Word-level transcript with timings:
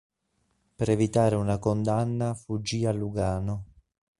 Per 0.77 0.89
evitare 0.89 1.35
una 1.35 1.59
condanna 1.59 2.33
fuggì 2.33 2.87
a 2.87 2.91
Lugano. 2.91 3.65